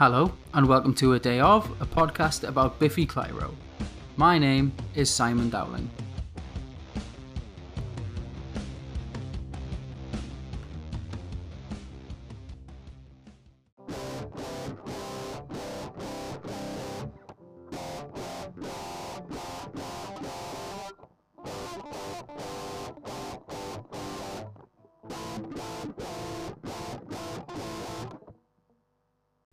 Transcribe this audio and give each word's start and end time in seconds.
Hello, 0.00 0.32
and 0.54 0.66
welcome 0.66 0.94
to 0.94 1.12
A 1.12 1.18
Day 1.18 1.40
Of, 1.40 1.70
a 1.78 1.84
podcast 1.84 2.48
about 2.48 2.78
Biffy 2.78 3.06
Clyro. 3.06 3.54
My 4.16 4.38
name 4.38 4.72
is 4.94 5.10
Simon 5.10 5.50
Dowling. 5.50 5.90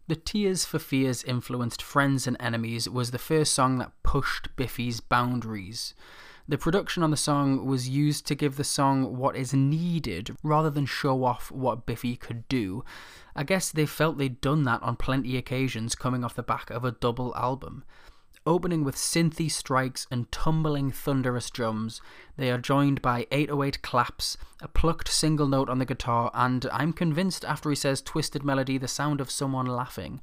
The 0.09 0.16
Tears 0.16 0.63
for 0.63 0.79
Fears 0.79 1.21
influenced 1.25 1.81
Friends 1.81 2.27
and 2.27 2.38
Enemies 2.39 2.88
was 2.88 3.11
the 3.11 3.17
first 3.17 3.52
song 3.52 3.77
that 3.79 3.91
pushed 4.03 4.55
Biffy's 4.55 5.02
boundaries. 5.02 5.93
The 6.47 6.57
production 6.57 7.03
on 7.03 7.11
the 7.11 7.17
song 7.17 7.66
was 7.66 7.89
used 7.89 8.25
to 8.27 8.35
give 8.35 8.55
the 8.55 8.63
song 8.63 9.17
what 9.17 9.35
is 9.35 9.53
needed 9.53 10.33
rather 10.43 10.70
than 10.70 10.85
show 10.85 11.25
off 11.25 11.52
what 11.52 11.85
Biffy 11.85 12.16
could 12.16 12.47
do. 12.47 12.85
I 13.35 13.43
guess 13.43 13.70
they 13.70 13.85
felt 13.85 14.17
they'd 14.17 14.39
done 14.39 14.63
that 14.63 14.81
on 14.81 14.95
plenty 14.95 15.35
occasions 15.35 15.93
coming 15.93 16.23
off 16.23 16.35
the 16.35 16.41
back 16.41 16.69
of 16.69 16.85
a 16.85 16.91
double 16.91 17.35
album. 17.35 17.83
Opening 18.48 18.86
with 18.86 18.96
synthy 18.96 19.52
strikes 19.52 20.08
and 20.10 20.32
tumbling 20.32 20.90
thunderous 20.90 21.50
drums, 21.50 22.00
they 22.38 22.50
are 22.50 22.58
joined 22.58 23.02
by 23.02 23.28
808 23.30 23.82
claps, 23.82 24.38
a 24.62 24.70
plucked 24.70 25.10
single 25.10 25.50
note 25.50 25.68
on 25.68 25.80
the 25.80 25.86
guitar, 25.86 26.32
and 26.34 26.66
I'm 26.72 26.94
convinced 26.94 27.44
after 27.44 27.70
he 27.70 27.76
says 27.76 28.02
twisted 28.02 28.46
melody, 28.46 28.78
the 28.78 28.88
sound 28.88 29.20
of 29.20 29.30
someone 29.30 29.66
laughing. 29.66 30.22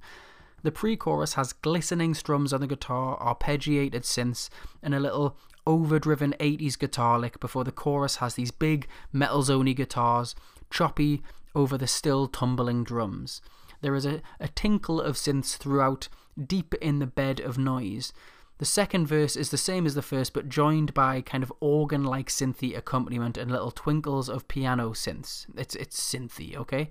The 0.62 0.72
pre 0.72 0.96
chorus 0.96 1.34
has 1.34 1.52
glistening 1.52 2.14
strums 2.14 2.54
on 2.54 2.62
the 2.62 2.66
guitar, 2.66 3.18
arpeggiated 3.18 4.04
synths, 4.04 4.48
and 4.82 4.94
a 4.94 5.00
little 5.00 5.36
overdriven 5.66 6.34
80s 6.40 6.78
guitar 6.78 7.18
lick 7.18 7.38
before 7.40 7.64
the 7.64 7.72
chorus 7.72 8.16
has 8.16 8.36
these 8.36 8.50
big 8.50 8.88
metal 9.12 9.42
zony 9.42 9.76
guitars, 9.76 10.34
choppy 10.70 11.22
over 11.54 11.76
the 11.76 11.86
still 11.86 12.26
tumbling 12.26 12.84
drums. 12.84 13.42
There 13.84 13.94
is 13.94 14.06
a, 14.06 14.22
a 14.40 14.48
tinkle 14.48 14.98
of 14.98 15.16
synths 15.16 15.58
throughout, 15.58 16.08
deep 16.42 16.72
in 16.76 17.00
the 17.00 17.06
bed 17.06 17.38
of 17.38 17.58
noise. 17.58 18.14
The 18.56 18.64
second 18.64 19.06
verse 19.06 19.36
is 19.36 19.50
the 19.50 19.58
same 19.58 19.84
as 19.84 19.94
the 19.94 20.00
first, 20.00 20.32
but 20.32 20.48
joined 20.48 20.94
by 20.94 21.20
kind 21.20 21.42
of 21.42 21.52
organ 21.60 22.02
like 22.02 22.30
synthy 22.30 22.74
accompaniment 22.74 23.36
and 23.36 23.50
little 23.50 23.70
twinkles 23.70 24.30
of 24.30 24.48
piano 24.48 24.92
synths. 24.92 25.44
It's, 25.58 25.74
it's 25.74 26.00
synthy, 26.00 26.56
okay? 26.56 26.88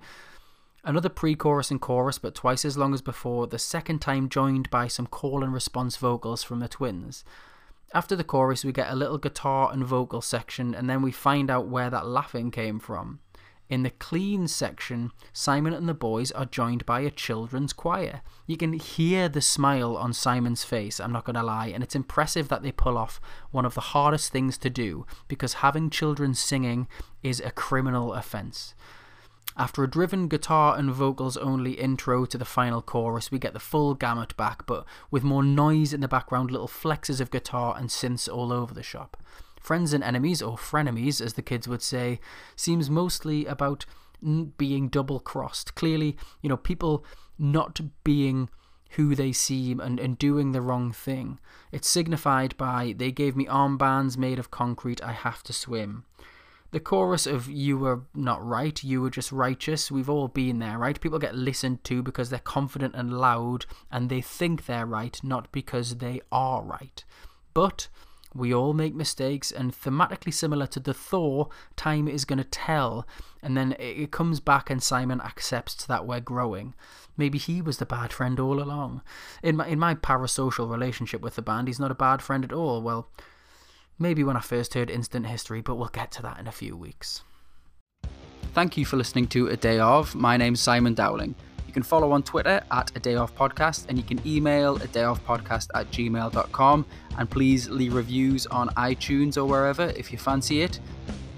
Another 0.84 1.08
pre 1.08 1.34
chorus 1.34 1.72
and 1.72 1.80
chorus, 1.80 2.20
but 2.20 2.36
twice 2.36 2.64
as 2.64 2.78
long 2.78 2.94
as 2.94 3.02
before, 3.02 3.48
the 3.48 3.58
second 3.58 3.98
time 3.98 4.28
joined 4.28 4.70
by 4.70 4.86
some 4.86 5.08
call 5.08 5.42
and 5.42 5.52
response 5.52 5.96
vocals 5.96 6.44
from 6.44 6.60
the 6.60 6.68
twins. 6.68 7.24
After 7.92 8.14
the 8.14 8.22
chorus, 8.22 8.64
we 8.64 8.70
get 8.70 8.92
a 8.92 8.94
little 8.94 9.18
guitar 9.18 9.72
and 9.72 9.84
vocal 9.84 10.22
section, 10.22 10.76
and 10.76 10.88
then 10.88 11.02
we 11.02 11.10
find 11.10 11.50
out 11.50 11.66
where 11.66 11.90
that 11.90 12.06
laughing 12.06 12.52
came 12.52 12.78
from. 12.78 13.18
In 13.70 13.82
the 13.82 13.90
clean 13.90 14.46
section, 14.46 15.10
Simon 15.32 15.72
and 15.72 15.88
the 15.88 15.94
boys 15.94 16.30
are 16.32 16.44
joined 16.44 16.84
by 16.84 17.00
a 17.00 17.10
children's 17.10 17.72
choir. 17.72 18.20
You 18.46 18.58
can 18.58 18.74
hear 18.74 19.28
the 19.28 19.40
smile 19.40 19.96
on 19.96 20.12
Simon's 20.12 20.64
face, 20.64 21.00
I'm 21.00 21.12
not 21.12 21.24
going 21.24 21.36
to 21.36 21.42
lie, 21.42 21.68
and 21.68 21.82
it's 21.82 21.96
impressive 21.96 22.48
that 22.48 22.62
they 22.62 22.72
pull 22.72 22.98
off 22.98 23.20
one 23.50 23.64
of 23.64 23.74
the 23.74 23.80
hardest 23.80 24.30
things 24.30 24.58
to 24.58 24.70
do 24.70 25.06
because 25.28 25.54
having 25.54 25.88
children 25.88 26.34
singing 26.34 26.88
is 27.22 27.40
a 27.40 27.50
criminal 27.50 28.12
offence. 28.12 28.74
After 29.56 29.84
a 29.84 29.90
driven 29.90 30.26
guitar 30.26 30.76
and 30.76 30.92
vocals 30.92 31.36
only 31.36 31.72
intro 31.72 32.26
to 32.26 32.36
the 32.36 32.44
final 32.44 32.82
chorus, 32.82 33.30
we 33.30 33.38
get 33.38 33.52
the 33.52 33.60
full 33.60 33.94
gamut 33.94 34.36
back, 34.36 34.66
but 34.66 34.84
with 35.10 35.22
more 35.22 35.44
noise 35.44 35.94
in 35.94 36.00
the 36.00 36.08
background, 36.08 36.50
little 36.50 36.68
flexes 36.68 37.20
of 37.20 37.30
guitar 37.30 37.76
and 37.78 37.88
synths 37.88 38.28
all 38.28 38.52
over 38.52 38.74
the 38.74 38.82
shop. 38.82 39.16
Friends 39.64 39.94
and 39.94 40.04
Enemies, 40.04 40.42
or 40.42 40.58
Frenemies 40.58 41.22
as 41.22 41.32
the 41.32 41.42
kids 41.42 41.66
would 41.66 41.80
say, 41.80 42.20
seems 42.54 42.90
mostly 42.90 43.46
about 43.46 43.86
being 44.58 44.88
double 44.88 45.20
crossed. 45.20 45.74
Clearly, 45.74 46.18
you 46.42 46.50
know, 46.50 46.58
people 46.58 47.02
not 47.38 47.80
being 48.04 48.50
who 48.90 49.14
they 49.14 49.32
seem 49.32 49.80
and, 49.80 49.98
and 49.98 50.18
doing 50.18 50.52
the 50.52 50.60
wrong 50.60 50.92
thing. 50.92 51.38
It's 51.72 51.88
signified 51.88 52.54
by 52.58 52.94
they 52.94 53.10
gave 53.10 53.36
me 53.36 53.46
armbands 53.46 54.18
made 54.18 54.38
of 54.38 54.50
concrete, 54.50 55.02
I 55.02 55.12
have 55.12 55.42
to 55.44 55.54
swim. 55.54 56.04
The 56.70 56.78
chorus 56.78 57.26
of 57.26 57.48
you 57.48 57.78
were 57.78 58.02
not 58.14 58.46
right, 58.46 58.84
you 58.84 59.00
were 59.00 59.08
just 59.08 59.32
righteous, 59.32 59.90
we've 59.90 60.10
all 60.10 60.28
been 60.28 60.58
there, 60.58 60.76
right? 60.76 61.00
People 61.00 61.18
get 61.18 61.34
listened 61.34 61.84
to 61.84 62.02
because 62.02 62.28
they're 62.28 62.38
confident 62.38 62.94
and 62.94 63.18
loud 63.18 63.64
and 63.90 64.10
they 64.10 64.20
think 64.20 64.66
they're 64.66 64.84
right, 64.84 65.18
not 65.24 65.50
because 65.52 65.96
they 65.96 66.20
are 66.30 66.62
right. 66.62 67.02
But 67.54 67.88
we 68.34 68.52
all 68.52 68.72
make 68.72 68.94
mistakes, 68.94 69.52
and 69.52 69.72
thematically 69.72 70.32
similar 70.32 70.66
to 70.68 70.80
the 70.80 70.94
Thaw, 70.94 71.46
time 71.76 72.08
is 72.08 72.24
going 72.24 72.38
to 72.38 72.44
tell, 72.44 73.06
and 73.42 73.56
then 73.56 73.76
it 73.78 74.10
comes 74.10 74.40
back, 74.40 74.70
and 74.70 74.82
Simon 74.82 75.20
accepts 75.20 75.86
that 75.86 76.06
we're 76.06 76.20
growing. 76.20 76.74
Maybe 77.16 77.38
he 77.38 77.62
was 77.62 77.78
the 77.78 77.86
bad 77.86 78.12
friend 78.12 78.40
all 78.40 78.60
along. 78.60 79.02
In 79.42 79.56
my 79.56 79.68
in 79.68 79.78
my 79.78 79.94
parasocial 79.94 80.70
relationship 80.70 81.20
with 81.20 81.36
the 81.36 81.42
band, 81.42 81.68
he's 81.68 81.78
not 81.78 81.92
a 81.92 81.94
bad 81.94 82.20
friend 82.20 82.44
at 82.44 82.52
all. 82.52 82.82
Well, 82.82 83.08
maybe 83.98 84.24
when 84.24 84.36
I 84.36 84.40
first 84.40 84.74
heard 84.74 84.90
Instant 84.90 85.26
History, 85.26 85.60
but 85.60 85.76
we'll 85.76 85.88
get 85.88 86.10
to 86.12 86.22
that 86.22 86.40
in 86.40 86.48
a 86.48 86.52
few 86.52 86.76
weeks. 86.76 87.22
Thank 88.52 88.76
you 88.76 88.84
for 88.84 88.96
listening 88.96 89.28
to 89.28 89.48
A 89.48 89.56
Day 89.56 89.78
Of. 89.78 90.14
My 90.14 90.36
name's 90.36 90.60
Simon 90.60 90.94
Dowling. 90.94 91.34
You 91.74 91.82
can 91.82 91.88
follow 91.88 92.12
on 92.12 92.22
Twitter 92.22 92.62
at 92.70 92.92
A 92.94 93.00
Day 93.00 93.16
Of 93.16 93.34
Podcast 93.34 93.86
and 93.88 93.98
you 93.98 94.04
can 94.04 94.24
email 94.24 94.76
a 94.76 94.86
day 94.86 95.02
of 95.02 95.20
podcast 95.26 95.70
at 95.74 95.90
gmail.com. 95.90 96.86
And 97.18 97.28
please 97.28 97.68
leave 97.68 97.94
reviews 97.94 98.46
on 98.46 98.68
iTunes 98.76 99.36
or 99.36 99.44
wherever 99.44 99.86
if 99.96 100.12
you 100.12 100.18
fancy 100.18 100.62
it. 100.62 100.78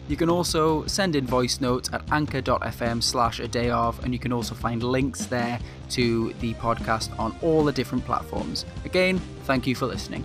You 0.09 0.17
can 0.19 0.29
also 0.29 0.85
send 0.85 1.17
in 1.17 1.27
voice 1.27 1.63
notes 1.63 1.89
at 1.91 2.03
anchor.fm 2.13 3.03
slash 3.03 3.41
a 3.41 3.49
day 3.49 3.71
of, 3.71 4.05
and 4.05 4.13
you 4.13 4.19
can 4.19 4.31
also 4.31 4.55
find 4.55 4.83
links 4.83 5.25
there 5.25 5.59
to 5.93 6.35
the 6.41 6.53
podcast 6.55 7.19
on 7.19 7.35
all 7.41 7.65
the 7.65 7.73
different 7.73 8.05
platforms. 8.05 8.67
Again, 8.85 9.19
thank 9.45 9.67
you 9.67 9.75
for 9.75 9.87
listening. 9.87 10.23